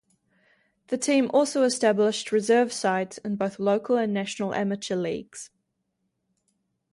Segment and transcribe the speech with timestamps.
[0.87, 5.51] The team also established reserve sides in both local and national amateur leagues.